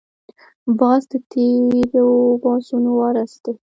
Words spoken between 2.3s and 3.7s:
بازانو وارث دی